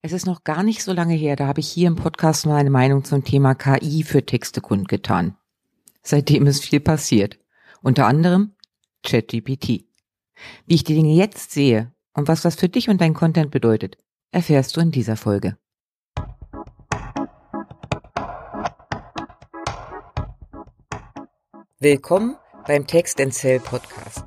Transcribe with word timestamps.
Es 0.00 0.12
ist 0.12 0.26
noch 0.26 0.44
gar 0.44 0.62
nicht 0.62 0.84
so 0.84 0.92
lange 0.92 1.14
her, 1.14 1.34
da 1.34 1.48
habe 1.48 1.58
ich 1.58 1.68
hier 1.68 1.88
im 1.88 1.96
Podcast 1.96 2.46
mal 2.46 2.54
eine 2.54 2.70
Meinung 2.70 3.02
zum 3.02 3.24
Thema 3.24 3.56
KI 3.56 4.04
für 4.04 4.24
Texte 4.24 4.60
kundgetan. 4.60 5.36
Seitdem 6.02 6.46
ist 6.46 6.64
viel 6.64 6.78
passiert. 6.78 7.36
Unter 7.82 8.06
anderem 8.06 8.54
ChatGPT. 9.02 9.86
Wie 10.66 10.74
ich 10.74 10.84
die 10.84 10.94
Dinge 10.94 11.14
jetzt 11.14 11.50
sehe 11.50 11.92
und 12.12 12.28
was 12.28 12.42
das 12.42 12.54
für 12.54 12.68
dich 12.68 12.88
und 12.88 13.00
dein 13.00 13.12
Content 13.12 13.50
bedeutet, 13.50 13.98
erfährst 14.30 14.76
du 14.76 14.80
in 14.80 14.92
dieser 14.92 15.16
Folge. 15.16 15.56
Willkommen 21.80 22.36
beim 22.68 22.86
Text 22.86 23.20
and 23.20 23.34
Sell 23.34 23.58
Podcast. 23.58 24.24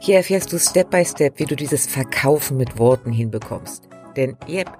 Hier 0.00 0.16
erfährst 0.16 0.50
du 0.54 0.58
Step 0.58 0.90
by 0.90 1.04
Step, 1.04 1.38
wie 1.38 1.44
du 1.44 1.54
dieses 1.54 1.86
Verkaufen 1.86 2.56
mit 2.56 2.78
Worten 2.78 3.12
hinbekommst. 3.12 3.87
Denn, 4.18 4.36
yep, 4.48 4.76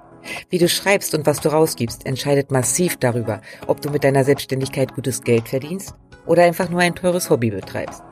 wie 0.49 0.57
du 0.57 0.67
schreibst 0.67 1.15
und 1.15 1.25
was 1.25 1.39
du 1.39 1.47
rausgibst, 1.47 2.05
entscheidet 2.05 2.51
massiv 2.51 2.97
darüber, 2.97 3.41
ob 3.67 3.79
du 3.79 3.89
mit 3.89 4.03
deiner 4.03 4.25
Selbstständigkeit 4.25 4.93
gutes 4.93 5.21
Geld 5.21 5.47
verdienst 5.47 5.95
oder 6.25 6.43
einfach 6.43 6.69
nur 6.69 6.81
ein 6.81 6.93
teures 6.93 7.29
Hobby 7.29 7.49
betreibst. 7.49 8.03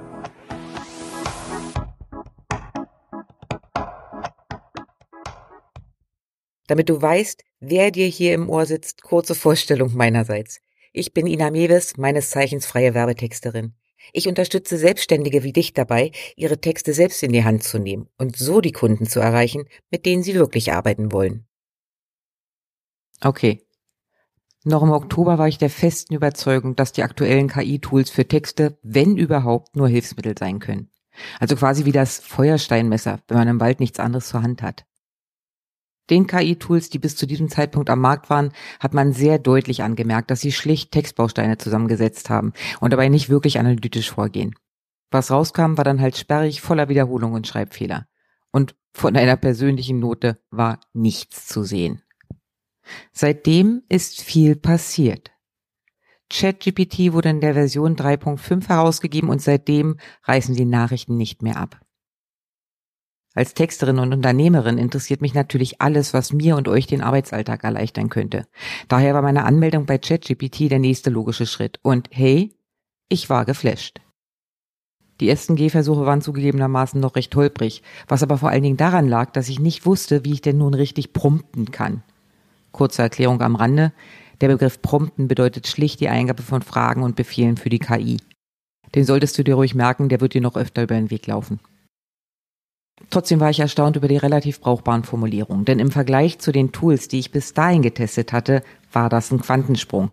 Damit 6.67 6.87
du 6.87 7.01
weißt, 7.01 7.43
wer 7.59 7.91
dir 7.91 8.07
hier 8.07 8.33
im 8.33 8.49
Ohr 8.49 8.65
sitzt, 8.65 9.03
kurze 9.03 9.35
Vorstellung 9.35 9.93
meinerseits. 9.95 10.61
Ich 10.93 11.13
bin 11.13 11.27
Ina 11.27 11.51
Mewes, 11.51 11.97
meines 11.97 12.29
Zeichens 12.29 12.65
freie 12.65 12.93
Werbetexterin. 12.93 13.73
Ich 14.13 14.27
unterstütze 14.27 14.77
Selbstständige 14.77 15.43
wie 15.43 15.53
dich 15.53 15.73
dabei, 15.73 16.11
ihre 16.35 16.59
Texte 16.59 16.93
selbst 16.93 17.23
in 17.23 17.31
die 17.31 17.43
Hand 17.43 17.63
zu 17.63 17.79
nehmen 17.79 18.07
und 18.17 18.35
so 18.35 18.61
die 18.61 18.71
Kunden 18.71 19.07
zu 19.07 19.19
erreichen, 19.19 19.65
mit 19.89 20.05
denen 20.05 20.23
sie 20.23 20.35
wirklich 20.35 20.73
arbeiten 20.73 21.11
wollen. 21.11 21.45
Okay. 23.21 23.63
Noch 24.63 24.83
im 24.83 24.91
Oktober 24.91 25.37
war 25.37 25.47
ich 25.47 25.57
der 25.57 25.69
festen 25.69 26.13
Überzeugung, 26.13 26.75
dass 26.75 26.91
die 26.91 27.03
aktuellen 27.03 27.47
KI-Tools 27.47 28.09
für 28.09 28.27
Texte, 28.27 28.77
wenn 28.83 29.17
überhaupt, 29.17 29.75
nur 29.75 29.87
Hilfsmittel 29.87 30.37
sein 30.37 30.59
können. 30.59 30.89
Also 31.39 31.55
quasi 31.55 31.85
wie 31.85 31.91
das 31.91 32.19
Feuersteinmesser, 32.19 33.21
wenn 33.27 33.37
man 33.37 33.47
im 33.47 33.59
Wald 33.59 33.79
nichts 33.79 33.99
anderes 33.99 34.27
zur 34.27 34.43
Hand 34.43 34.61
hat. 34.61 34.85
Den 36.09 36.27
KI-Tools, 36.27 36.89
die 36.89 36.99
bis 36.99 37.15
zu 37.15 37.25
diesem 37.25 37.49
Zeitpunkt 37.49 37.89
am 37.89 37.99
Markt 37.99 38.29
waren, 38.29 38.51
hat 38.79 38.93
man 38.93 39.11
sehr 39.11 39.39
deutlich 39.39 39.83
angemerkt, 39.83 40.31
dass 40.31 40.41
sie 40.41 40.51
schlicht 40.51 40.91
Textbausteine 40.91 41.57
zusammengesetzt 41.57 42.29
haben 42.29 42.53
und 42.79 42.91
dabei 42.93 43.09
nicht 43.09 43.29
wirklich 43.29 43.59
analytisch 43.59 44.11
vorgehen. 44.11 44.55
Was 45.11 45.31
rauskam, 45.31 45.77
war 45.77 45.83
dann 45.83 46.01
halt 46.01 46.17
sperrig, 46.17 46.61
voller 46.61 46.89
Wiederholungen 46.89 47.35
und 47.35 47.47
Schreibfehler. 47.47 48.07
Und 48.51 48.75
von 48.93 49.15
einer 49.15 49.37
persönlichen 49.37 49.99
Note 49.99 50.39
war 50.49 50.79
nichts 50.93 51.47
zu 51.47 51.63
sehen. 51.63 52.01
Seitdem 53.11 53.83
ist 53.89 54.21
viel 54.21 54.55
passiert. 54.55 55.31
ChatGPT 56.29 57.13
wurde 57.13 57.29
in 57.29 57.41
der 57.41 57.53
Version 57.53 57.95
3.5 57.95 58.67
herausgegeben 58.67 59.29
und 59.29 59.41
seitdem 59.41 59.97
reißen 60.23 60.55
die 60.55 60.65
Nachrichten 60.65 61.15
nicht 61.15 61.41
mehr 61.41 61.57
ab. 61.57 61.79
Als 63.37 63.53
Texterin 63.53 63.99
und 63.99 64.13
Unternehmerin 64.13 64.79
interessiert 64.79 65.21
mich 65.21 65.35
natürlich 65.35 65.79
alles, 65.79 66.11
was 66.15 66.33
mir 66.33 66.55
und 66.55 66.67
euch 66.67 66.87
den 66.87 67.03
Arbeitsalltag 67.03 67.63
erleichtern 67.63 68.09
könnte. 68.09 68.47
Daher 68.87 69.13
war 69.13 69.21
meine 69.21 69.43
Anmeldung 69.43 69.85
bei 69.85 69.99
ChatGPT 69.99 70.71
der 70.71 70.79
nächste 70.79 71.11
logische 71.11 71.45
Schritt. 71.45 71.79
Und 71.83 72.09
hey, 72.11 72.55
ich 73.09 73.29
war 73.29 73.45
geflasht. 73.45 74.01
Die 75.19 75.29
ersten 75.29 75.55
Gehversuche 75.55 76.03
waren 76.03 76.23
zugegebenermaßen 76.23 76.99
noch 76.99 77.15
recht 77.15 77.35
holprig, 77.35 77.83
was 78.07 78.23
aber 78.23 78.39
vor 78.39 78.49
allen 78.49 78.63
Dingen 78.63 78.75
daran 78.75 79.07
lag, 79.07 79.29
dass 79.33 79.49
ich 79.49 79.59
nicht 79.59 79.85
wusste, 79.85 80.25
wie 80.25 80.33
ich 80.33 80.41
denn 80.41 80.57
nun 80.57 80.73
richtig 80.73 81.13
prompten 81.13 81.69
kann. 81.69 82.01
Kurze 82.71 83.03
Erklärung 83.03 83.43
am 83.43 83.55
Rande. 83.55 83.93
Der 84.41 84.47
Begriff 84.47 84.81
Prompten 84.81 85.27
bedeutet 85.27 85.67
schlicht 85.67 85.99
die 85.99 86.09
Eingabe 86.09 86.41
von 86.41 86.63
Fragen 86.63 87.03
und 87.03 87.15
Befehlen 87.15 87.57
für 87.57 87.69
die 87.69 87.77
KI. 87.77 88.17
Den 88.95 89.05
solltest 89.05 89.37
du 89.37 89.43
dir 89.43 89.53
ruhig 89.53 89.75
merken, 89.75 90.09
der 90.09 90.21
wird 90.21 90.33
dir 90.33 90.41
noch 90.41 90.55
öfter 90.55 90.81
über 90.81 90.95
den 90.95 91.11
Weg 91.11 91.27
laufen. 91.27 91.59
Trotzdem 93.09 93.39
war 93.39 93.49
ich 93.49 93.59
erstaunt 93.59 93.95
über 93.95 94.07
die 94.07 94.17
relativ 94.17 94.59
brauchbaren 94.59 95.03
Formulierungen, 95.03 95.65
denn 95.65 95.79
im 95.79 95.91
Vergleich 95.91 96.39
zu 96.39 96.51
den 96.51 96.71
Tools, 96.71 97.07
die 97.07 97.19
ich 97.19 97.31
bis 97.31 97.53
dahin 97.53 97.81
getestet 97.81 98.33
hatte, 98.33 98.63
war 98.91 99.09
das 99.09 99.31
ein 99.31 99.39
Quantensprung. 99.39 100.11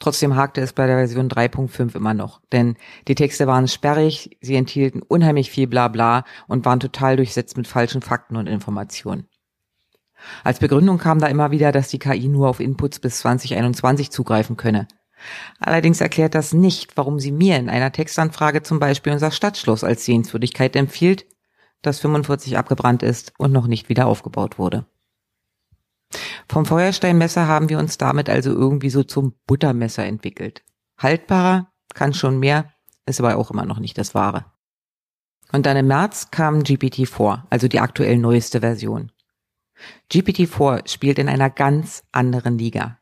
Trotzdem 0.00 0.36
hakte 0.36 0.60
es 0.60 0.72
bei 0.72 0.86
der 0.86 0.96
Version 0.96 1.28
3.5 1.28 1.96
immer 1.96 2.14
noch, 2.14 2.40
denn 2.52 2.76
die 3.08 3.16
Texte 3.16 3.46
waren 3.46 3.66
sperrig, 3.66 4.38
sie 4.40 4.54
enthielten 4.54 5.02
unheimlich 5.02 5.50
viel 5.50 5.66
Blabla 5.66 6.24
und 6.46 6.64
waren 6.64 6.80
total 6.80 7.16
durchsetzt 7.16 7.56
mit 7.56 7.66
falschen 7.66 8.00
Fakten 8.00 8.36
und 8.36 8.46
Informationen. 8.46 9.26
Als 10.44 10.60
Begründung 10.60 10.98
kam 10.98 11.18
da 11.18 11.26
immer 11.26 11.50
wieder, 11.50 11.72
dass 11.72 11.88
die 11.88 11.98
KI 11.98 12.28
nur 12.28 12.48
auf 12.48 12.60
Inputs 12.60 13.00
bis 13.00 13.18
2021 13.18 14.10
zugreifen 14.10 14.56
könne. 14.56 14.86
Allerdings 15.58 16.00
erklärt 16.00 16.34
das 16.34 16.52
nicht, 16.52 16.96
warum 16.96 17.18
sie 17.18 17.32
mir 17.32 17.56
in 17.56 17.68
einer 17.68 17.90
Textanfrage 17.90 18.62
zum 18.62 18.78
Beispiel 18.78 19.12
unser 19.12 19.32
Stadtschloss 19.32 19.82
als 19.82 20.04
Sehenswürdigkeit 20.04 20.76
empfiehlt, 20.76 21.26
das 21.82 22.00
45 22.00 22.58
abgebrannt 22.58 23.02
ist 23.02 23.32
und 23.38 23.52
noch 23.52 23.66
nicht 23.66 23.88
wieder 23.88 24.06
aufgebaut 24.06 24.58
wurde. 24.58 24.86
Vom 26.48 26.64
Feuersteinmesser 26.64 27.46
haben 27.46 27.68
wir 27.68 27.78
uns 27.78 27.98
damit 27.98 28.30
also 28.30 28.50
irgendwie 28.50 28.90
so 28.90 29.02
zum 29.02 29.34
Buttermesser 29.46 30.04
entwickelt. 30.04 30.62
Haltbarer, 30.96 31.70
kann 31.94 32.14
schon 32.14 32.38
mehr, 32.38 32.72
ist 33.06 33.20
aber 33.20 33.36
auch 33.36 33.50
immer 33.50 33.64
noch 33.64 33.78
nicht 33.78 33.98
das 33.98 34.14
Wahre. 34.14 34.46
Und 35.52 35.66
dann 35.66 35.76
im 35.76 35.86
März 35.86 36.30
kam 36.30 36.60
GPT-4, 36.60 37.42
also 37.50 37.68
die 37.68 37.80
aktuell 37.80 38.18
neueste 38.18 38.60
Version. 38.60 39.12
GPT-4 40.10 40.88
spielt 40.88 41.18
in 41.18 41.28
einer 41.28 41.50
ganz 41.50 42.04
anderen 42.12 42.58
Liga. 42.58 42.98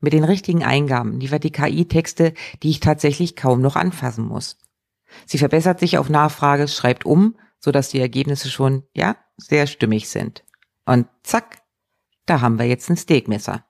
Mit 0.00 0.12
den 0.12 0.24
richtigen 0.24 0.62
Eingaben 0.62 1.18
liefert 1.18 1.42
die 1.42 1.50
KI 1.50 1.86
Texte, 1.86 2.34
die 2.62 2.70
ich 2.70 2.80
tatsächlich 2.80 3.34
kaum 3.34 3.60
noch 3.60 3.76
anfassen 3.76 4.26
muss. 4.26 4.58
Sie 5.24 5.38
verbessert 5.38 5.80
sich 5.80 5.98
auf 5.98 6.08
Nachfrage, 6.08 6.68
schreibt 6.68 7.06
um 7.06 7.36
so 7.58 7.72
dass 7.72 7.88
die 7.88 8.00
Ergebnisse 8.00 8.50
schon, 8.50 8.84
ja, 8.94 9.16
sehr 9.36 9.66
stimmig 9.66 10.08
sind. 10.08 10.44
Und 10.84 11.08
zack, 11.22 11.62
da 12.26 12.40
haben 12.40 12.58
wir 12.58 12.66
jetzt 12.66 12.88
ein 12.90 12.96
Steakmesser. 12.96 13.64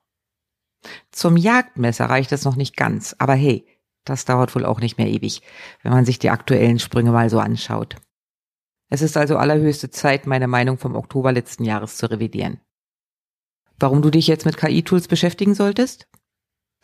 Zum 1.10 1.36
Jagdmesser 1.36 2.06
reicht 2.06 2.32
es 2.32 2.44
noch 2.44 2.56
nicht 2.56 2.76
ganz, 2.76 3.16
aber 3.18 3.34
hey, 3.34 3.66
das 4.04 4.24
dauert 4.24 4.54
wohl 4.54 4.64
auch 4.64 4.80
nicht 4.80 4.98
mehr 4.98 5.08
ewig, 5.08 5.42
wenn 5.82 5.92
man 5.92 6.04
sich 6.04 6.18
die 6.18 6.30
aktuellen 6.30 6.78
Sprünge 6.78 7.10
mal 7.10 7.28
so 7.28 7.40
anschaut. 7.40 7.96
Es 8.88 9.02
ist 9.02 9.16
also 9.16 9.36
allerhöchste 9.36 9.90
Zeit, 9.90 10.26
meine 10.26 10.46
Meinung 10.46 10.78
vom 10.78 10.94
Oktober 10.94 11.32
letzten 11.32 11.64
Jahres 11.64 11.96
zu 11.96 12.08
revidieren. 12.08 12.60
Warum 13.78 14.00
du 14.00 14.10
dich 14.10 14.26
jetzt 14.26 14.46
mit 14.46 14.56
KI-Tools 14.56 15.08
beschäftigen 15.08 15.54
solltest? 15.54 16.08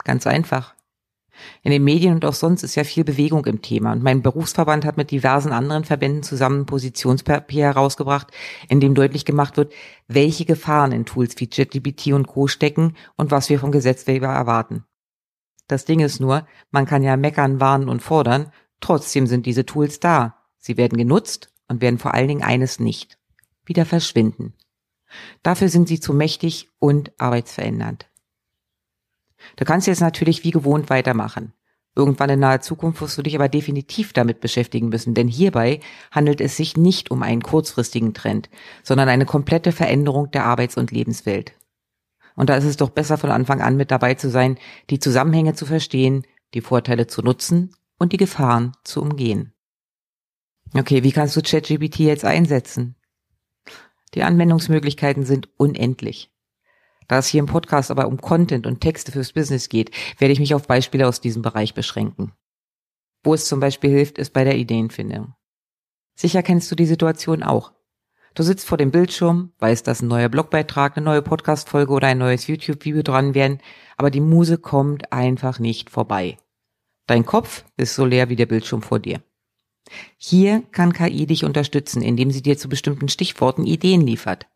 Ganz 0.03 0.27
einfach. 0.27 0.72
In 1.63 1.71
den 1.71 1.83
Medien 1.83 2.15
und 2.15 2.25
auch 2.25 2.33
sonst 2.33 2.63
ist 2.63 2.75
ja 2.75 2.83
viel 2.83 3.03
Bewegung 3.03 3.45
im 3.45 3.61
Thema 3.61 3.91
und 3.91 4.03
mein 4.03 4.21
Berufsverband 4.21 4.85
hat 4.85 4.97
mit 4.97 5.11
diversen 5.11 5.51
anderen 5.51 5.83
Verbänden 5.83 6.23
zusammen 6.23 6.61
ein 6.61 6.65
Positionspapier 6.65 7.65
herausgebracht, 7.65 8.27
in 8.69 8.79
dem 8.79 8.95
deutlich 8.95 9.25
gemacht 9.25 9.57
wird, 9.57 9.73
welche 10.07 10.45
Gefahren 10.45 10.91
in 10.91 11.05
Tools 11.05 11.35
wie 11.37 11.47
ChatGPT 11.47 12.07
und 12.13 12.27
Co. 12.27 12.47
stecken 12.47 12.95
und 13.15 13.31
was 13.31 13.49
wir 13.49 13.59
vom 13.59 13.71
Gesetzgeber 13.71 14.27
erwarten. 14.27 14.85
Das 15.67 15.85
Ding 15.85 16.01
ist 16.01 16.19
nur, 16.19 16.45
man 16.71 16.85
kann 16.85 17.03
ja 17.03 17.17
meckern, 17.17 17.59
warnen 17.59 17.89
und 17.89 18.01
fordern, 18.01 18.51
trotzdem 18.79 19.27
sind 19.27 19.45
diese 19.45 19.65
Tools 19.65 19.99
da. 19.99 20.37
Sie 20.57 20.77
werden 20.77 20.97
genutzt 20.97 21.53
und 21.67 21.81
werden 21.81 21.99
vor 21.99 22.13
allen 22.13 22.27
Dingen 22.27 22.43
eines 22.43 22.79
nicht. 22.79 23.17
Wieder 23.65 23.85
verschwinden. 23.85 24.53
Dafür 25.41 25.69
sind 25.69 25.87
sie 25.87 25.99
zu 25.99 26.13
mächtig 26.13 26.69
und 26.79 27.11
arbeitsverändernd. 27.17 28.07
Du 29.55 29.65
kannst 29.65 29.87
jetzt 29.87 30.01
natürlich 30.01 30.43
wie 30.43 30.51
gewohnt 30.51 30.89
weitermachen. 30.89 31.53
Irgendwann 31.95 32.31
in 32.31 32.39
naher 32.39 32.61
Zukunft 32.61 33.01
wirst 33.01 33.17
du 33.17 33.21
dich 33.21 33.35
aber 33.35 33.49
definitiv 33.49 34.13
damit 34.13 34.39
beschäftigen 34.39 34.89
müssen, 34.89 35.13
denn 35.13 35.27
hierbei 35.27 35.79
handelt 36.11 36.41
es 36.41 36.57
sich 36.57 36.75
nicht 36.75 37.11
um 37.11 37.21
einen 37.21 37.43
kurzfristigen 37.43 38.15
Trend, 38.15 38.49
sondern 38.81 39.09
eine 39.09 39.25
komplette 39.25 39.71
Veränderung 39.71 40.31
der 40.31 40.45
Arbeits- 40.45 40.77
und 40.77 40.91
Lebenswelt. 40.91 41.53
Und 42.35 42.49
da 42.49 42.55
ist 42.55 42.63
es 42.63 42.77
doch 42.77 42.89
besser 42.89 43.19
von 43.19 43.29
Anfang 43.29 43.61
an 43.61 43.77
mit 43.77 43.91
dabei 43.91 44.15
zu 44.15 44.29
sein, 44.29 44.57
die 44.89 44.99
Zusammenhänge 44.99 45.53
zu 45.53 45.67
verstehen, 45.67 46.25
die 46.55 46.61
Vorteile 46.61 47.05
zu 47.05 47.21
nutzen 47.21 47.75
und 47.99 48.11
die 48.11 48.17
Gefahren 48.17 48.71
zu 48.83 49.01
umgehen. 49.01 49.53
Okay, 50.73 51.03
wie 51.03 51.11
kannst 51.11 51.35
du 51.35 51.41
ChatGPT 51.43 51.99
jetzt 51.99 52.25
einsetzen? 52.25 52.95
Die 54.15 54.23
Anwendungsmöglichkeiten 54.23 55.23
sind 55.25 55.49
unendlich. 55.57 56.32
Da 57.07 57.19
es 57.19 57.27
hier 57.27 57.39
im 57.39 57.45
Podcast 57.45 57.91
aber 57.91 58.07
um 58.07 58.19
Content 58.19 58.65
und 58.67 58.81
Texte 58.81 59.11
fürs 59.11 59.33
Business 59.33 59.69
geht, 59.69 59.91
werde 60.17 60.31
ich 60.31 60.39
mich 60.39 60.53
auf 60.53 60.67
Beispiele 60.67 61.07
aus 61.07 61.21
diesem 61.21 61.41
Bereich 61.41 61.73
beschränken. 61.73 62.33
Wo 63.23 63.33
es 63.33 63.45
zum 63.47 63.59
Beispiel 63.59 63.89
hilft, 63.89 64.17
ist 64.17 64.33
bei 64.33 64.43
der 64.43 64.57
Ideenfindung. 64.57 65.33
Sicher 66.15 66.43
kennst 66.43 66.69
du 66.71 66.75
die 66.75 66.85
Situation 66.85 67.43
auch. 67.43 67.71
Du 68.35 68.43
sitzt 68.43 68.67
vor 68.67 68.77
dem 68.77 68.91
Bildschirm, 68.91 69.51
weißt, 69.59 69.85
dass 69.85 70.01
ein 70.01 70.07
neuer 70.07 70.29
Blogbeitrag, 70.29 70.97
eine 70.97 71.05
neue 71.05 71.21
Podcastfolge 71.21 71.91
oder 71.93 72.07
ein 72.07 72.17
neues 72.17 72.47
YouTube-Video 72.47 73.03
dran 73.03 73.35
werden, 73.35 73.59
aber 73.95 74.09
die 74.09 74.21
Muse 74.21 74.57
kommt 74.57 75.13
einfach 75.13 75.59
nicht 75.59 75.91
vorbei. 75.91 76.37
Dein 77.05 77.25
Kopf 77.25 77.63
ist 77.77 77.95
so 77.95 78.05
leer 78.05 78.29
wie 78.29 78.35
der 78.35 78.47
Bildschirm 78.47 78.81
vor 78.81 78.99
dir. 78.99 79.21
Hier 80.17 80.63
kann 80.71 80.93
KI 80.93 81.27
dich 81.27 81.43
unterstützen, 81.43 82.01
indem 82.01 82.31
sie 82.31 82.41
dir 82.41 82.57
zu 82.57 82.69
bestimmten 82.69 83.09
Stichworten 83.09 83.65
Ideen 83.65 84.01
liefert. 84.01 84.47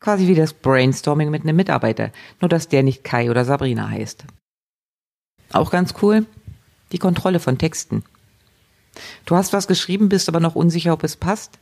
Quasi 0.00 0.28
wie 0.28 0.34
das 0.34 0.52
Brainstorming 0.52 1.30
mit 1.30 1.42
einem 1.42 1.56
Mitarbeiter, 1.56 2.10
nur 2.40 2.48
dass 2.48 2.68
der 2.68 2.82
nicht 2.82 3.04
Kai 3.04 3.30
oder 3.30 3.44
Sabrina 3.44 3.88
heißt. 3.88 4.24
Auch 5.52 5.70
ganz 5.70 5.94
cool, 6.02 6.26
die 6.92 6.98
Kontrolle 6.98 7.40
von 7.40 7.58
Texten. 7.58 8.04
Du 9.24 9.34
hast 9.34 9.52
was 9.52 9.66
geschrieben, 9.66 10.08
bist 10.08 10.28
aber 10.28 10.40
noch 10.40 10.54
unsicher, 10.54 10.92
ob 10.92 11.04
es 11.04 11.16
passt? 11.16 11.58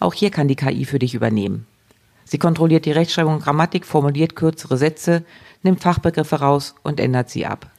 Auch 0.00 0.14
hier 0.14 0.30
kann 0.30 0.48
die 0.48 0.56
KI 0.56 0.84
für 0.84 0.98
dich 0.98 1.14
übernehmen. 1.14 1.66
Sie 2.24 2.38
kontrolliert 2.38 2.84
die 2.84 2.92
Rechtschreibung 2.92 3.34
und 3.34 3.42
Grammatik, 3.42 3.84
formuliert 3.84 4.36
kürzere 4.36 4.76
Sätze, 4.76 5.24
nimmt 5.62 5.80
Fachbegriffe 5.80 6.36
raus 6.36 6.74
und 6.82 7.00
ändert 7.00 7.30
sie 7.30 7.46
ab. 7.46 7.70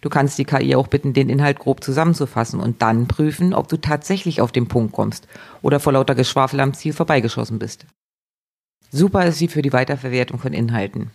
Du 0.00 0.08
kannst 0.08 0.38
die 0.38 0.44
KI 0.44 0.76
auch 0.76 0.86
bitten, 0.86 1.12
den 1.12 1.28
Inhalt 1.28 1.58
grob 1.58 1.82
zusammenzufassen 1.82 2.60
und 2.60 2.82
dann 2.82 3.08
prüfen, 3.08 3.52
ob 3.52 3.68
du 3.68 3.76
tatsächlich 3.76 4.40
auf 4.40 4.52
den 4.52 4.68
Punkt 4.68 4.92
kommst 4.92 5.26
oder 5.60 5.80
vor 5.80 5.92
lauter 5.92 6.14
Geschwafel 6.14 6.60
am 6.60 6.74
Ziel 6.74 6.92
vorbeigeschossen 6.92 7.58
bist. 7.58 7.86
Super 8.90 9.26
ist 9.26 9.38
sie 9.38 9.48
für 9.48 9.60
die 9.60 9.72
Weiterverwertung 9.72 10.38
von 10.38 10.54
Inhalten. 10.54 11.10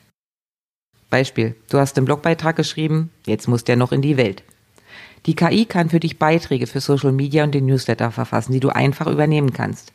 Beispiel, 1.09 1.55
du 1.69 1.79
hast 1.79 1.97
einen 1.97 2.05
Blogbeitrag 2.05 2.55
geschrieben, 2.55 3.09
jetzt 3.25 3.47
muss 3.47 3.63
der 3.63 3.75
noch 3.75 3.91
in 3.91 4.01
die 4.01 4.17
Welt. 4.17 4.43
Die 5.25 5.35
KI 5.35 5.65
kann 5.65 5.89
für 5.89 5.99
dich 5.99 6.19
Beiträge 6.19 6.67
für 6.67 6.81
Social 6.81 7.11
Media 7.11 7.43
und 7.43 7.53
den 7.53 7.65
Newsletter 7.65 8.11
verfassen, 8.11 8.51
die 8.51 8.59
du 8.59 8.69
einfach 8.69 9.07
übernehmen 9.07 9.53
kannst. 9.53 9.91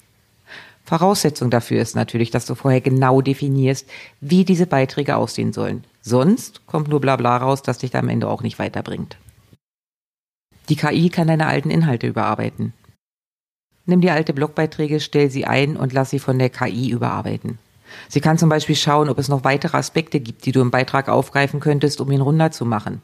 Voraussetzung 0.85 1.51
dafür 1.51 1.83
ist 1.83 1.95
natürlich, 1.95 2.31
dass 2.31 2.47
du 2.47 2.55
vorher 2.55 2.81
genau 2.81 3.21
definierst, 3.21 3.89
wie 4.21 4.45
diese 4.45 4.67
Beiträge 4.67 5.17
aussehen 5.17 5.53
sollen. 5.53 5.85
Sonst 6.01 6.67
kommt 6.67 6.89
nur 6.89 7.01
Blabla 7.01 7.37
raus, 7.37 7.63
das 7.63 7.79
dich 7.79 7.91
da 7.91 7.99
am 7.99 8.09
Ende 8.09 8.29
auch 8.29 8.43
nicht 8.43 8.59
weiterbringt. 8.59 9.19
Die 10.69 10.77
KI 10.77 11.11
kann 11.11 11.29
deine 11.29 11.47
alten 11.47 11.71
Inhalte 11.71 12.07
überarbeiten. 12.07 12.73
Nimm 13.87 14.01
die 14.01 14.11
alte 14.11 14.33
Blogbeiträge, 14.33 15.01
stell 15.01 15.31
sie 15.31 15.45
ein 15.45 15.77
und 15.77 15.93
lass 15.93 16.11
sie 16.11 16.19
von 16.19 16.39
der 16.39 16.51
KI 16.51 16.91
überarbeiten. 16.91 17.59
Sie 18.09 18.21
kann 18.21 18.39
zum 18.39 18.49
Beispiel 18.49 18.77
schauen, 18.77 19.09
ob 19.09 19.19
es 19.19 19.29
noch 19.29 19.45
weitere 19.45 19.77
Aspekte 19.77 20.21
gibt, 20.21 20.47
die 20.47 20.53
du 20.53 20.61
im 20.61 20.71
Beitrag 20.71 21.09
aufgreifen 21.09 21.61
könntest, 21.61 22.01
um 22.01 22.11
ihn 22.11 22.21
runder 22.21 22.51
zu 22.51 22.65
machen. 22.65 23.03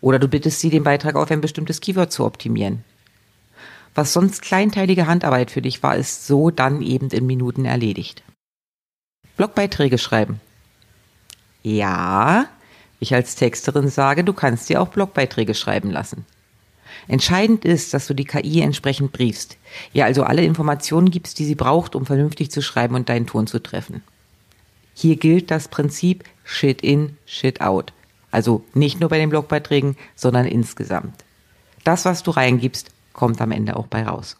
Oder 0.00 0.18
du 0.18 0.28
bittest 0.28 0.60
sie, 0.60 0.70
den 0.70 0.84
Beitrag 0.84 1.16
auf 1.16 1.30
ein 1.30 1.40
bestimmtes 1.40 1.80
Keyword 1.80 2.12
zu 2.12 2.24
optimieren. 2.24 2.84
Was 3.94 4.12
sonst 4.12 4.42
kleinteilige 4.42 5.06
Handarbeit 5.06 5.50
für 5.50 5.62
dich 5.62 5.82
war, 5.82 5.96
ist 5.96 6.26
so 6.26 6.50
dann 6.50 6.80
eben 6.80 7.08
in 7.08 7.26
Minuten 7.26 7.64
erledigt. 7.64 8.22
Blogbeiträge 9.36 9.98
schreiben. 9.98 10.40
Ja, 11.62 12.46
ich 13.00 13.14
als 13.14 13.34
Texterin 13.34 13.88
sage, 13.88 14.24
du 14.24 14.32
kannst 14.32 14.68
dir 14.68 14.80
auch 14.80 14.88
Blogbeiträge 14.88 15.54
schreiben 15.54 15.90
lassen. 15.90 16.24
Entscheidend 17.08 17.64
ist, 17.64 17.94
dass 17.94 18.06
du 18.06 18.14
die 18.14 18.24
KI 18.24 18.60
entsprechend 18.60 19.12
briefst, 19.12 19.56
ihr 19.92 20.04
also 20.04 20.22
alle 20.22 20.44
Informationen 20.44 21.10
gibst, 21.10 21.38
die 21.38 21.44
sie 21.44 21.54
braucht, 21.54 21.94
um 21.94 22.06
vernünftig 22.06 22.50
zu 22.50 22.62
schreiben 22.62 22.94
und 22.94 23.08
deinen 23.08 23.26
Ton 23.26 23.46
zu 23.46 23.62
treffen. 23.62 24.02
Hier 24.94 25.16
gilt 25.16 25.50
das 25.50 25.68
Prinzip 25.68 26.24
Shit 26.44 26.82
in, 26.82 27.16
Shit 27.24 27.60
out. 27.60 27.92
Also 28.30 28.64
nicht 28.74 29.00
nur 29.00 29.08
bei 29.08 29.18
den 29.18 29.30
Blogbeiträgen, 29.30 29.96
sondern 30.14 30.46
insgesamt. 30.46 31.24
Das, 31.84 32.04
was 32.04 32.22
du 32.22 32.30
reingibst, 32.30 32.90
kommt 33.12 33.40
am 33.40 33.52
Ende 33.52 33.76
auch 33.76 33.86
bei 33.86 34.04
raus. 34.04 34.36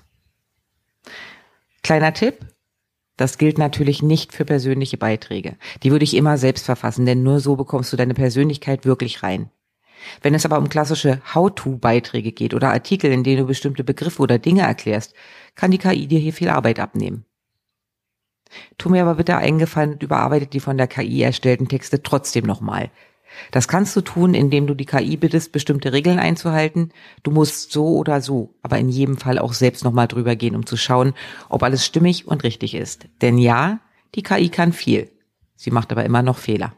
Kleiner 1.82 2.12
Tipp. 2.12 2.38
Das 3.16 3.36
gilt 3.36 3.58
natürlich 3.58 4.02
nicht 4.02 4.32
für 4.32 4.46
persönliche 4.46 4.96
Beiträge. 4.96 5.56
Die 5.82 5.90
würde 5.90 6.04
ich 6.04 6.14
immer 6.14 6.38
selbst 6.38 6.64
verfassen, 6.64 7.04
denn 7.04 7.22
nur 7.22 7.40
so 7.40 7.56
bekommst 7.56 7.92
du 7.92 7.96
deine 7.96 8.14
Persönlichkeit 8.14 8.86
wirklich 8.86 9.22
rein. 9.22 9.50
Wenn 10.22 10.34
es 10.34 10.44
aber 10.44 10.58
um 10.58 10.68
klassische 10.68 11.20
How-to-Beiträge 11.34 12.32
geht 12.32 12.54
oder 12.54 12.70
Artikel, 12.72 13.12
in 13.12 13.24
denen 13.24 13.42
du 13.42 13.46
bestimmte 13.46 13.84
Begriffe 13.84 14.22
oder 14.22 14.38
Dinge 14.38 14.62
erklärst, 14.62 15.14
kann 15.54 15.70
die 15.70 15.78
KI 15.78 16.06
dir 16.06 16.18
hier 16.18 16.32
viel 16.32 16.48
Arbeit 16.48 16.80
abnehmen. 16.80 17.24
Tu 18.78 18.88
mir 18.88 19.02
aber 19.02 19.14
bitte 19.14 19.36
eingefallen 19.36 19.92
und 19.92 20.02
überarbeite 20.02 20.46
die 20.46 20.60
von 20.60 20.76
der 20.76 20.88
KI 20.88 21.22
erstellten 21.22 21.68
Texte 21.68 22.02
trotzdem 22.02 22.44
nochmal. 22.44 22.90
Das 23.52 23.68
kannst 23.68 23.94
du 23.94 24.00
tun, 24.00 24.34
indem 24.34 24.66
du 24.66 24.74
die 24.74 24.86
KI 24.86 25.16
bittest, 25.16 25.52
bestimmte 25.52 25.92
Regeln 25.92 26.18
einzuhalten. 26.18 26.92
Du 27.22 27.30
musst 27.30 27.70
so 27.70 27.96
oder 27.96 28.20
so, 28.20 28.54
aber 28.62 28.78
in 28.78 28.88
jedem 28.88 29.18
Fall 29.18 29.38
auch 29.38 29.52
selbst 29.52 29.84
nochmal 29.84 30.08
drüber 30.08 30.34
gehen, 30.34 30.56
um 30.56 30.66
zu 30.66 30.76
schauen, 30.76 31.14
ob 31.48 31.62
alles 31.62 31.86
stimmig 31.86 32.26
und 32.26 32.42
richtig 32.42 32.74
ist. 32.74 33.06
Denn 33.22 33.38
ja, 33.38 33.80
die 34.14 34.22
KI 34.22 34.48
kann 34.48 34.72
viel. 34.72 35.10
Sie 35.54 35.70
macht 35.70 35.92
aber 35.92 36.04
immer 36.04 36.22
noch 36.22 36.38
Fehler. 36.38 36.72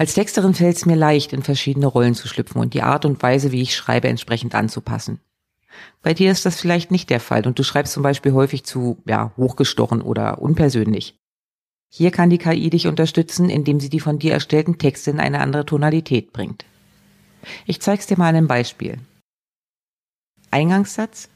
Als 0.00 0.14
Texterin 0.14 0.54
fällt 0.54 0.78
es 0.78 0.86
mir 0.86 0.96
leicht, 0.96 1.34
in 1.34 1.42
verschiedene 1.42 1.86
Rollen 1.86 2.14
zu 2.14 2.26
schlüpfen 2.26 2.58
und 2.58 2.72
die 2.72 2.80
Art 2.80 3.04
und 3.04 3.22
Weise, 3.22 3.52
wie 3.52 3.60
ich 3.60 3.76
schreibe, 3.76 4.08
entsprechend 4.08 4.54
anzupassen. 4.54 5.20
Bei 6.00 6.14
dir 6.14 6.32
ist 6.32 6.46
das 6.46 6.58
vielleicht 6.58 6.90
nicht 6.90 7.10
der 7.10 7.20
Fall 7.20 7.46
und 7.46 7.58
du 7.58 7.62
schreibst 7.62 7.92
zum 7.92 8.02
Beispiel 8.02 8.32
häufig 8.32 8.64
zu, 8.64 9.02
ja, 9.04 9.32
hochgestochen 9.36 10.00
oder 10.00 10.40
unpersönlich. 10.40 11.16
Hier 11.90 12.12
kann 12.12 12.30
die 12.30 12.38
KI 12.38 12.70
dich 12.70 12.86
unterstützen, 12.86 13.50
indem 13.50 13.78
sie 13.78 13.90
die 13.90 14.00
von 14.00 14.18
dir 14.18 14.32
erstellten 14.32 14.78
Texte 14.78 15.10
in 15.10 15.20
eine 15.20 15.40
andere 15.40 15.66
Tonalität 15.66 16.32
bringt. 16.32 16.64
Ich 17.66 17.82
zeig's 17.82 18.06
dir 18.06 18.16
mal 18.16 18.30
an 18.30 18.36
einem 18.36 18.48
Beispiel. 18.48 19.00
Eingangssatz. 20.50 21.28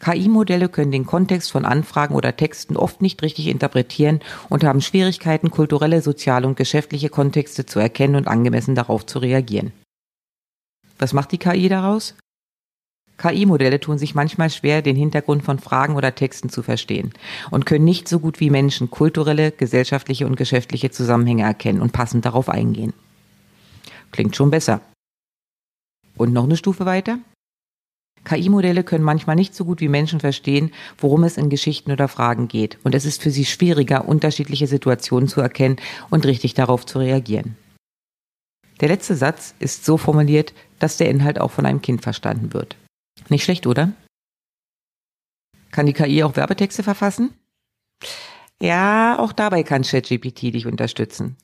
KI-Modelle 0.00 0.68
können 0.68 0.92
den 0.92 1.06
Kontext 1.06 1.50
von 1.50 1.64
Anfragen 1.64 2.14
oder 2.14 2.36
Texten 2.36 2.76
oft 2.76 3.02
nicht 3.02 3.22
richtig 3.22 3.48
interpretieren 3.48 4.20
und 4.48 4.64
haben 4.64 4.80
Schwierigkeiten, 4.80 5.50
kulturelle, 5.50 6.02
soziale 6.02 6.46
und 6.46 6.56
geschäftliche 6.56 7.08
Kontexte 7.08 7.66
zu 7.66 7.78
erkennen 7.78 8.16
und 8.16 8.28
angemessen 8.28 8.74
darauf 8.74 9.06
zu 9.06 9.18
reagieren. 9.18 9.72
Was 10.98 11.12
macht 11.12 11.32
die 11.32 11.38
KI 11.38 11.68
daraus? 11.68 12.14
KI-Modelle 13.20 13.80
tun 13.80 13.98
sich 13.98 14.14
manchmal 14.14 14.50
schwer, 14.50 14.80
den 14.80 14.96
Hintergrund 14.96 15.44
von 15.44 15.58
Fragen 15.58 15.94
oder 15.94 16.14
Texten 16.14 16.48
zu 16.48 16.62
verstehen 16.62 17.12
und 17.50 17.66
können 17.66 17.84
nicht 17.84 18.08
so 18.08 18.18
gut 18.18 18.40
wie 18.40 18.48
Menschen 18.48 18.90
kulturelle, 18.90 19.52
gesellschaftliche 19.52 20.26
und 20.26 20.36
geschäftliche 20.36 20.90
Zusammenhänge 20.90 21.42
erkennen 21.42 21.82
und 21.82 21.92
passend 21.92 22.24
darauf 22.24 22.48
eingehen. 22.48 22.94
Klingt 24.10 24.36
schon 24.36 24.50
besser. 24.50 24.80
Und 26.16 26.32
noch 26.32 26.44
eine 26.44 26.56
Stufe 26.56 26.86
weiter? 26.86 27.18
KI-Modelle 28.24 28.84
können 28.84 29.04
manchmal 29.04 29.36
nicht 29.36 29.54
so 29.54 29.64
gut 29.64 29.80
wie 29.80 29.88
Menschen 29.88 30.20
verstehen, 30.20 30.72
worum 30.98 31.24
es 31.24 31.36
in 31.36 31.48
Geschichten 31.48 31.90
oder 31.90 32.08
Fragen 32.08 32.48
geht, 32.48 32.78
und 32.84 32.94
es 32.94 33.04
ist 33.04 33.22
für 33.22 33.30
sie 33.30 33.44
schwieriger, 33.44 34.06
unterschiedliche 34.06 34.66
Situationen 34.66 35.28
zu 35.28 35.40
erkennen 35.40 35.76
und 36.10 36.26
richtig 36.26 36.54
darauf 36.54 36.84
zu 36.86 36.98
reagieren. 36.98 37.56
Der 38.80 38.88
letzte 38.88 39.16
Satz 39.16 39.54
ist 39.58 39.84
so 39.84 39.96
formuliert, 39.96 40.54
dass 40.78 40.96
der 40.96 41.10
Inhalt 41.10 41.40
auch 41.40 41.50
von 41.50 41.66
einem 41.66 41.82
Kind 41.82 42.02
verstanden 42.02 42.54
wird. 42.54 42.76
Nicht 43.28 43.44
schlecht, 43.44 43.66
oder? 43.66 43.92
Kann 45.70 45.86
die 45.86 45.92
KI 45.92 46.22
auch 46.24 46.36
Werbetexte 46.36 46.82
verfassen? 46.82 47.34
Ja, 48.60 49.18
auch 49.18 49.32
dabei 49.32 49.62
kann 49.62 49.82
ChatGPT 49.82 50.54
dich 50.54 50.66
unterstützen. 50.66 51.36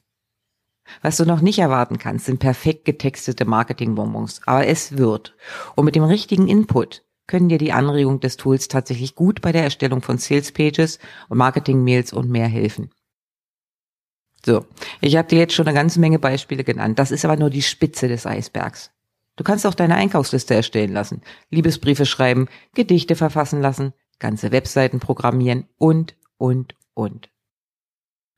Was 1.03 1.17
du 1.17 1.25
noch 1.25 1.41
nicht 1.41 1.59
erwarten 1.59 1.99
kannst, 1.99 2.27
sind 2.27 2.39
perfekt 2.39 2.85
getextete 2.85 3.45
Marketingbonbons, 3.45 4.43
aber 4.47 4.67
es 4.67 4.97
wird. 4.97 5.35
Und 5.75 5.85
mit 5.85 5.97
dem 5.97 6.05
richtigen 6.05 6.49
Input 6.49 7.05
können 7.27 7.49
dir 7.49 7.59
die 7.59 7.73
Anregungen 7.73 8.21
des 8.21 8.37
Tools 8.37 8.69
tatsächlich 8.69 9.15
gut 9.15 9.41
bei 9.43 9.53
der 9.53 9.65
Erstellung 9.65 10.03
von 10.03 10.19
Sales 10.19 10.53
Pages 10.53 10.99
und 11.29 11.39
Marketing-Mails 11.39 12.13
und 12.13 12.31
mehr 12.31 12.47
helfen. 12.47 12.91
So, 14.45 14.65
ich 15.01 15.17
habe 15.17 15.27
dir 15.27 15.39
jetzt 15.39 15.55
schon 15.55 15.67
eine 15.67 15.77
ganze 15.77 15.99
Menge 15.99 16.21
Beispiele 16.21 16.63
genannt. 16.63 16.99
Das 16.99 17.11
ist 17.11 17.25
aber 17.25 17.37
nur 17.37 17.51
die 17.51 17.63
Spitze 17.63 18.07
des 18.07 18.27
Eisbergs. 18.27 18.93
Du 19.35 19.45
kannst 19.45 19.67
auch 19.67 19.75
deine 19.75 19.97
Einkaufsliste 19.97 20.55
erstellen 20.55 20.93
lassen, 20.93 21.21
Liebesbriefe 21.51 22.07
schreiben, 22.07 22.49
Gedichte 22.75 23.17
verfassen 23.17 23.61
lassen, 23.61 23.93
ganze 24.19 24.51
Webseiten 24.51 25.01
programmieren 25.01 25.67
und, 25.77 26.17
und, 26.39 26.75
und. 26.95 27.29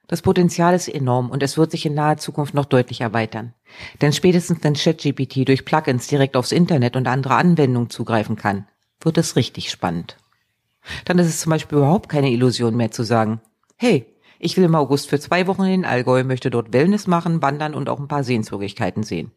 Das 0.08 0.22
Potenzial 0.22 0.74
ist 0.74 0.88
enorm 0.88 1.30
und 1.30 1.42
es 1.42 1.58
wird 1.58 1.70
sich 1.70 1.84
in 1.84 1.92
naher 1.92 2.16
Zukunft 2.16 2.54
noch 2.54 2.64
deutlich 2.64 3.02
erweitern. 3.02 3.54
Denn 4.00 4.14
spätestens 4.14 4.58
wenn 4.62 4.72
ChatGPT 4.72 5.46
durch 5.46 5.66
Plugins 5.66 6.06
direkt 6.06 6.34
aufs 6.34 6.50
Internet 6.50 6.96
und 6.96 7.06
andere 7.06 7.36
Anwendungen 7.36 7.90
zugreifen 7.90 8.34
kann, 8.34 8.66
wird 9.00 9.18
es 9.18 9.36
richtig 9.36 9.70
spannend. 9.70 10.16
Dann 11.04 11.18
ist 11.18 11.26
es 11.26 11.40
zum 11.40 11.50
Beispiel 11.50 11.78
überhaupt 11.78 12.08
keine 12.08 12.30
Illusion 12.30 12.74
mehr 12.74 12.90
zu 12.90 13.02
sagen, 13.02 13.42
hey, 13.76 14.06
ich 14.38 14.56
will 14.56 14.64
im 14.64 14.74
August 14.74 15.10
für 15.10 15.20
zwei 15.20 15.46
Wochen 15.46 15.64
in 15.64 15.82
den 15.82 15.84
Allgäu, 15.84 16.24
möchte 16.24 16.48
dort 16.48 16.72
Wellness 16.72 17.06
machen, 17.06 17.42
wandern 17.42 17.74
und 17.74 17.90
auch 17.90 18.00
ein 18.00 18.08
paar 18.08 18.24
Sehenswürdigkeiten 18.24 19.02
sehen. 19.02 19.32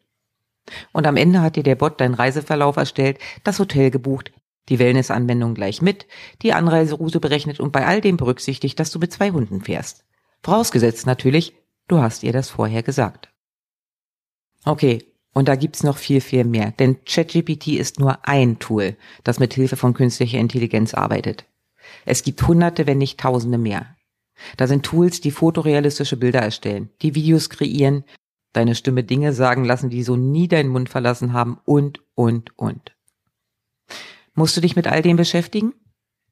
Und 0.92 1.06
am 1.06 1.16
Ende 1.16 1.42
hat 1.42 1.56
dir 1.56 1.64
der 1.64 1.74
Bot 1.74 2.00
deinen 2.00 2.14
Reiseverlauf 2.14 2.76
erstellt, 2.76 3.18
das 3.44 3.58
Hotel 3.58 3.90
gebucht, 3.90 4.32
die 4.70 4.78
Wellnessanwendung 4.78 5.54
gleich 5.54 5.82
mit, 5.82 6.06
die 6.40 6.54
Anreiseroute 6.54 7.20
berechnet 7.20 7.60
und 7.60 7.72
bei 7.72 7.84
all 7.84 8.00
dem 8.00 8.16
berücksichtigt, 8.16 8.80
dass 8.80 8.90
du 8.90 9.00
mit 9.00 9.12
zwei 9.12 9.32
Hunden 9.32 9.60
fährst. 9.60 10.04
Vorausgesetzt 10.42 11.06
natürlich, 11.06 11.54
du 11.88 11.98
hast 11.98 12.22
ihr 12.22 12.32
das 12.32 12.50
vorher 12.50 12.82
gesagt. 12.82 13.28
Okay, 14.64 15.04
und 15.32 15.48
da 15.48 15.56
gibt's 15.56 15.82
noch 15.82 15.96
viel, 15.96 16.20
viel 16.20 16.44
mehr, 16.44 16.72
denn 16.72 17.04
ChatGPT 17.04 17.68
ist 17.68 17.98
nur 17.98 18.26
ein 18.28 18.58
Tool, 18.58 18.96
das 19.24 19.38
mit 19.38 19.54
Hilfe 19.54 19.76
von 19.76 19.94
künstlicher 19.94 20.38
Intelligenz 20.38 20.94
arbeitet. 20.94 21.46
Es 22.04 22.22
gibt 22.22 22.46
hunderte, 22.46 22.86
wenn 22.86 22.98
nicht 22.98 23.18
tausende 23.18 23.58
mehr. 23.58 23.96
Da 24.56 24.66
sind 24.66 24.84
Tools, 24.84 25.20
die 25.20 25.30
fotorealistische 25.30 26.16
Bilder 26.16 26.40
erstellen, 26.40 26.90
die 27.02 27.14
Videos 27.14 27.48
kreieren, 27.48 28.04
deine 28.52 28.74
Stimme 28.74 29.04
Dinge 29.04 29.32
sagen 29.32 29.64
lassen, 29.64 29.90
die 29.90 30.02
so 30.02 30.16
nie 30.16 30.48
deinen 30.48 30.68
Mund 30.68 30.88
verlassen 30.88 31.32
haben 31.32 31.58
und, 31.64 32.00
und, 32.14 32.56
und. 32.58 32.96
Musst 34.34 34.56
du 34.56 34.60
dich 34.60 34.76
mit 34.76 34.86
all 34.86 35.02
dem 35.02 35.16
beschäftigen? 35.16 35.74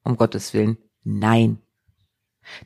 Um 0.03 0.17
Gottes 0.17 0.55
Willen, 0.55 0.79
nein. 1.05 1.59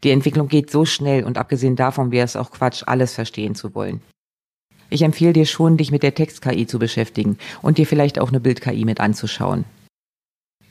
Die 0.03 0.11
Entwicklung 0.11 0.49
geht 0.49 0.71
so 0.71 0.85
schnell 0.85 1.25
und 1.25 1.39
abgesehen 1.39 1.77
davon 1.77 2.11
wäre 2.11 2.25
es 2.25 2.37
auch 2.37 2.51
Quatsch, 2.51 2.83
alles 2.87 3.15
verstehen 3.15 3.55
zu 3.55 3.75
wollen. 3.75 4.01
Ich 4.91 5.03
empfehle 5.03 5.33
dir 5.33 5.47
schon, 5.47 5.77
dich 5.77 5.91
mit 5.91 6.03
der 6.03 6.15
Text-KI 6.15 6.67
zu 6.67 6.79
beschäftigen 6.79 7.39
und 7.63 7.79
dir 7.79 7.87
vielleicht 7.87 8.19
auch 8.19 8.29
eine 8.29 8.41
Bild-KI 8.41 8.85
mit 8.85 9.01
anzuschauen. 9.01 9.65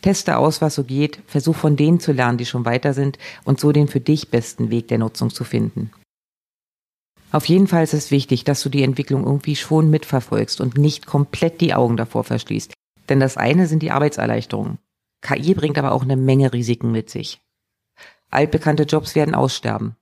Teste 0.02 0.38
aus, 0.38 0.62
was 0.62 0.76
so 0.76 0.84
geht, 0.84 1.20
versuch 1.28 1.56
von 1.56 1.76
denen 1.76 2.00
zu 2.00 2.12
lernen, 2.12 2.38
die 2.38 2.46
schon 2.46 2.66
weiter 2.66 2.94
sind 2.94 3.18
und 3.46 3.60
so 3.60 3.72
den 3.72 3.88
für 3.88 4.02
dich 4.02 4.30
besten 4.30 4.70
Weg 4.70 4.88
der 4.90 4.98
Nutzung 4.98 5.30
zu 5.30 5.44
finden. 5.44 5.92
Auf 7.32 7.46
jeden 7.46 7.68
Fall 7.68 7.84
ist 7.84 7.96
es 7.96 8.12
wichtig, 8.12 8.44
dass 8.44 8.62
du 8.62 8.70
die 8.70 8.84
Entwicklung 8.84 9.24
irgendwie 9.24 9.56
schon 9.56 9.90
mitverfolgst 9.90 10.62
und 10.62 10.78
nicht 10.78 11.08
komplett 11.08 11.62
die 11.62 11.74
Augen 11.74 11.98
davor 11.98 12.24
verschließt. 12.24 12.74
Denn 13.10 13.20
das 13.20 13.38
eine 13.38 13.66
sind 13.66 13.82
die 13.82 13.92
Arbeitserleichterungen. 13.92 14.78
KI 15.22 15.56
bringt 15.56 15.78
aber 15.78 15.94
auch 15.94 16.04
eine 16.04 16.18
Menge 16.18 16.54
Risiken 16.54 16.92
mit 16.92 17.10
sich. 17.10 17.42
Altbekannte 18.34 18.84
Jobs 18.84 19.16
werden 19.16 19.36
aussterben. 19.36 19.96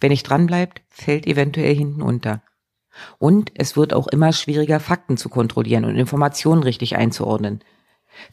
Wer 0.00 0.10
nicht 0.10 0.28
dranbleibt, 0.28 0.82
fällt 0.88 1.26
eventuell 1.26 1.74
hinten 1.74 2.02
unter. 2.02 2.42
Und 3.18 3.52
es 3.54 3.76
wird 3.76 3.94
auch 3.94 4.08
immer 4.08 4.32
schwieriger, 4.32 4.80
Fakten 4.80 5.16
zu 5.16 5.28
kontrollieren 5.28 5.84
und 5.84 5.96
Informationen 5.96 6.62
richtig 6.62 6.96
einzuordnen. 6.96 7.60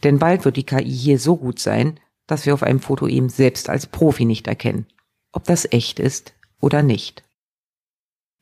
Denn 0.04 0.20
bald 0.20 0.46
wird 0.46 0.58
die 0.58 0.66
KI 0.66 0.92
hier 0.92 1.20
so 1.20 1.38
gut 1.38 1.60
sein, 1.60 2.00
dass 2.28 2.46
wir 2.46 2.54
auf 2.54 2.64
einem 2.64 2.80
Foto 2.80 3.08
eben 3.08 3.30
selbst 3.30 3.70
als 3.70 3.88
Profi 3.88 4.26
nicht 4.26 4.48
erkennen, 4.48 4.88
ob 5.32 5.46
das 5.46 5.72
echt 5.72 6.00
ist 6.00 6.34
oder 6.60 6.84
nicht 6.84 7.24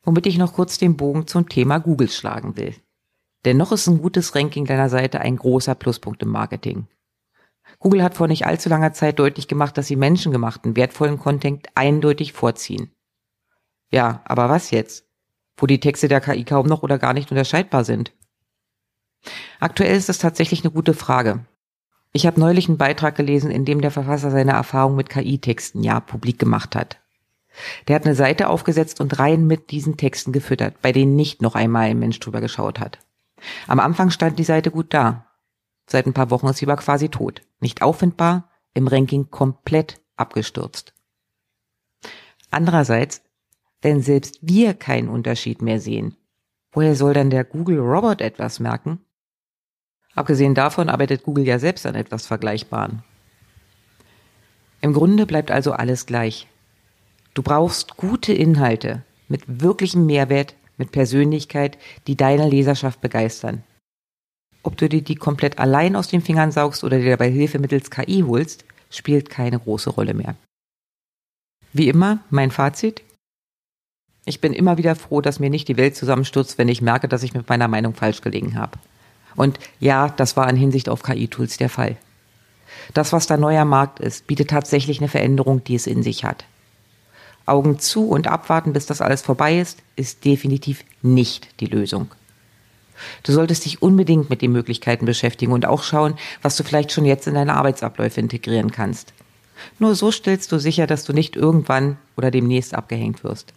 womit 0.08 0.24
ich 0.24 0.38
noch 0.38 0.54
kurz 0.54 0.78
den 0.78 0.96
Bogen 0.96 1.26
zum 1.26 1.50
Thema 1.50 1.78
Google 1.78 2.08
schlagen 2.08 2.56
will. 2.56 2.74
Dennoch 3.44 3.72
ist 3.72 3.86
ein 3.88 4.00
gutes 4.00 4.34
Ranking 4.34 4.64
deiner 4.64 4.88
Seite 4.88 5.20
ein 5.20 5.36
großer 5.36 5.74
Pluspunkt 5.74 6.22
im 6.22 6.30
Marketing. 6.30 6.88
Google 7.78 8.02
hat 8.02 8.14
vor 8.14 8.26
nicht 8.26 8.46
allzu 8.46 8.68
langer 8.68 8.92
Zeit 8.92 9.18
deutlich 9.18 9.48
gemacht, 9.48 9.78
dass 9.78 9.86
sie 9.86 9.96
menschengemachten, 9.96 10.76
wertvollen 10.76 11.18
Content 11.18 11.68
eindeutig 11.74 12.32
vorziehen. 12.32 12.90
Ja, 13.90 14.22
aber 14.24 14.48
was 14.48 14.70
jetzt? 14.70 15.06
Wo 15.56 15.66
die 15.66 15.80
Texte 15.80 16.08
der 16.08 16.20
KI 16.20 16.44
kaum 16.44 16.66
noch 16.66 16.82
oder 16.82 16.98
gar 16.98 17.14
nicht 17.14 17.30
unterscheidbar 17.30 17.84
sind? 17.84 18.12
Aktuell 19.60 19.96
ist 19.96 20.08
das 20.08 20.18
tatsächlich 20.18 20.62
eine 20.62 20.72
gute 20.72 20.94
Frage. 20.94 21.44
Ich 22.12 22.26
habe 22.26 22.40
neulich 22.40 22.68
einen 22.68 22.78
Beitrag 22.78 23.16
gelesen, 23.16 23.50
in 23.50 23.64
dem 23.64 23.80
der 23.80 23.90
Verfasser 23.90 24.30
seine 24.30 24.52
Erfahrung 24.52 24.96
mit 24.96 25.08
KI-Texten 25.08 25.82
ja 25.82 26.00
publik 26.00 26.38
gemacht 26.38 26.74
hat. 26.74 27.00
Der 27.86 27.96
hat 27.96 28.04
eine 28.04 28.14
Seite 28.14 28.48
aufgesetzt 28.48 29.00
und 29.00 29.18
rein 29.18 29.46
mit 29.46 29.70
diesen 29.70 29.96
Texten 29.96 30.32
gefüttert, 30.32 30.80
bei 30.80 30.92
denen 30.92 31.16
nicht 31.16 31.42
noch 31.42 31.54
einmal 31.54 31.90
ein 31.90 31.98
Mensch 31.98 32.20
drüber 32.20 32.40
geschaut 32.40 32.78
hat. 32.78 32.98
Am 33.66 33.80
Anfang 33.80 34.10
stand 34.10 34.38
die 34.38 34.44
Seite 34.44 34.70
gut 34.70 34.94
da. 34.94 35.27
Seit 35.88 36.06
ein 36.06 36.12
paar 36.12 36.30
Wochen 36.30 36.46
ist 36.46 36.58
sie 36.58 36.66
aber 36.66 36.76
quasi 36.76 37.08
tot. 37.08 37.40
Nicht 37.60 37.80
auffindbar, 37.82 38.50
im 38.74 38.86
Ranking 38.86 39.30
komplett 39.30 40.00
abgestürzt. 40.16 40.92
Andererseits, 42.50 43.22
wenn 43.80 44.02
selbst 44.02 44.38
wir 44.42 44.74
keinen 44.74 45.08
Unterschied 45.08 45.62
mehr 45.62 45.80
sehen, 45.80 46.16
woher 46.72 46.94
soll 46.94 47.14
dann 47.14 47.30
der 47.30 47.44
Google 47.44 47.78
Robot 47.78 48.20
etwas 48.20 48.60
merken? 48.60 49.00
Abgesehen 50.14 50.54
davon 50.54 50.90
arbeitet 50.90 51.22
Google 51.22 51.46
ja 51.46 51.58
selbst 51.58 51.86
an 51.86 51.94
etwas 51.94 52.26
Vergleichbaren. 52.26 53.02
Im 54.80 54.92
Grunde 54.92 55.26
bleibt 55.26 55.50
also 55.50 55.72
alles 55.72 56.06
gleich. 56.06 56.48
Du 57.34 57.42
brauchst 57.42 57.96
gute 57.96 58.32
Inhalte 58.32 59.04
mit 59.28 59.62
wirklichem 59.62 60.06
Mehrwert, 60.06 60.54
mit 60.76 60.92
Persönlichkeit, 60.92 61.78
die 62.06 62.16
deine 62.16 62.48
Leserschaft 62.48 63.00
begeistern. 63.00 63.64
Ob 64.62 64.76
du 64.76 64.88
dir 64.88 65.02
die 65.02 65.14
komplett 65.14 65.58
allein 65.58 65.96
aus 65.96 66.08
den 66.08 66.20
Fingern 66.20 66.52
saugst 66.52 66.84
oder 66.84 66.98
dir 66.98 67.10
dabei 67.10 67.30
Hilfe 67.30 67.58
mittels 67.58 67.90
KI 67.90 68.24
holst, 68.26 68.64
spielt 68.90 69.30
keine 69.30 69.58
große 69.58 69.90
Rolle 69.90 70.14
mehr. 70.14 70.34
Wie 71.72 71.88
immer, 71.88 72.20
mein 72.30 72.50
Fazit. 72.50 73.02
Ich 74.24 74.40
bin 74.40 74.52
immer 74.52 74.78
wieder 74.78 74.94
froh, 74.94 75.20
dass 75.20 75.40
mir 75.40 75.50
nicht 75.50 75.68
die 75.68 75.76
Welt 75.76 75.96
zusammenstürzt, 75.96 76.58
wenn 76.58 76.68
ich 76.68 76.82
merke, 76.82 77.08
dass 77.08 77.22
ich 77.22 77.34
mit 77.34 77.48
meiner 77.48 77.68
Meinung 77.68 77.94
falsch 77.94 78.20
gelegen 78.20 78.58
habe. 78.58 78.78
Und 79.36 79.58
ja, 79.78 80.08
das 80.08 80.36
war 80.36 80.48
in 80.50 80.56
Hinsicht 80.56 80.88
auf 80.88 81.02
KI-Tools 81.02 81.56
der 81.56 81.68
Fall. 81.68 81.96
Das, 82.94 83.12
was 83.12 83.26
da 83.26 83.36
neuer 83.36 83.64
Markt 83.64 84.00
ist, 84.00 84.26
bietet 84.26 84.50
tatsächlich 84.50 84.98
eine 84.98 85.08
Veränderung, 85.08 85.62
die 85.64 85.74
es 85.74 85.86
in 85.86 86.02
sich 86.02 86.24
hat. 86.24 86.44
Augen 87.46 87.78
zu 87.78 88.08
und 88.08 88.26
abwarten, 88.26 88.72
bis 88.72 88.86
das 88.86 89.00
alles 89.00 89.22
vorbei 89.22 89.58
ist, 89.58 89.82
ist 89.96 90.24
definitiv 90.24 90.84
nicht 91.02 91.60
die 91.60 91.66
Lösung. 91.66 92.10
Du 93.22 93.32
solltest 93.32 93.64
dich 93.64 93.82
unbedingt 93.82 94.30
mit 94.30 94.42
den 94.42 94.52
Möglichkeiten 94.52 95.06
beschäftigen 95.06 95.52
und 95.52 95.66
auch 95.66 95.82
schauen, 95.82 96.14
was 96.42 96.56
du 96.56 96.64
vielleicht 96.64 96.92
schon 96.92 97.04
jetzt 97.04 97.26
in 97.26 97.34
deine 97.34 97.54
Arbeitsabläufe 97.54 98.20
integrieren 98.20 98.70
kannst. 98.70 99.12
Nur 99.78 99.94
so 99.94 100.10
stellst 100.10 100.52
du 100.52 100.58
sicher, 100.58 100.86
dass 100.86 101.04
du 101.04 101.12
nicht 101.12 101.36
irgendwann 101.36 101.98
oder 102.16 102.30
demnächst 102.30 102.74
abgehängt 102.74 103.24
wirst. 103.24 103.52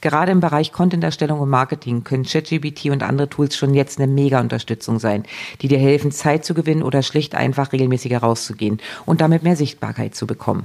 Gerade 0.00 0.32
im 0.32 0.40
Bereich 0.40 0.72
Content-Erstellung 0.72 1.40
und 1.40 1.48
Marketing 1.48 2.04
können 2.04 2.24
ChatGPT 2.24 2.86
und 2.86 3.02
andere 3.02 3.28
Tools 3.28 3.56
schon 3.56 3.74
jetzt 3.74 3.98
eine 3.98 4.12
Mega-Unterstützung 4.12 4.98
sein, 4.98 5.24
die 5.60 5.68
dir 5.68 5.78
helfen, 5.78 6.12
Zeit 6.12 6.44
zu 6.44 6.54
gewinnen 6.54 6.82
oder 6.82 7.02
schlicht 7.02 7.34
einfach 7.34 7.72
regelmäßiger 7.72 8.18
rauszugehen 8.18 8.80
und 9.06 9.20
damit 9.20 9.42
mehr 9.42 9.56
Sichtbarkeit 9.56 10.14
zu 10.14 10.26
bekommen. 10.26 10.64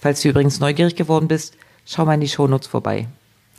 Falls 0.00 0.20
du 0.20 0.28
übrigens 0.28 0.60
neugierig 0.60 0.96
geworden 0.96 1.28
bist, 1.28 1.56
schau 1.86 2.04
mal 2.04 2.14
in 2.14 2.20
die 2.20 2.28
Shownotes 2.28 2.66
vorbei. 2.66 3.06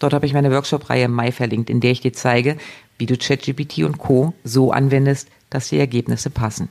Dort 0.03 0.11
habe 0.11 0.25
ich 0.25 0.33
meine 0.33 0.51
Workshop-Reihe 0.51 1.05
im 1.05 1.13
Mai 1.13 1.31
verlinkt, 1.31 1.69
in 1.69 1.79
der 1.79 1.91
ich 1.91 2.01
dir 2.01 2.11
zeige, 2.11 2.57
wie 2.97 3.05
du 3.05 3.15
ChatGPT 3.15 3.85
und 3.85 3.99
Co. 3.99 4.33
so 4.43 4.73
anwendest, 4.73 5.29
dass 5.49 5.69
die 5.69 5.79
Ergebnisse 5.79 6.29
passen. 6.29 6.67